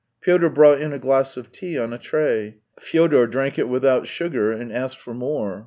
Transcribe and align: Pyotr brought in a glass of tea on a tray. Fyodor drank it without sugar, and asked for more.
Pyotr 0.21 0.49
brought 0.49 0.81
in 0.81 0.93
a 0.93 0.97
glass 0.97 1.37
of 1.37 1.51
tea 1.51 1.77
on 1.77 1.93
a 1.93 1.99
tray. 1.99 2.55
Fyodor 2.79 3.27
drank 3.27 3.59
it 3.59 3.69
without 3.69 4.07
sugar, 4.07 4.49
and 4.49 4.73
asked 4.73 4.97
for 4.97 5.13
more. 5.13 5.59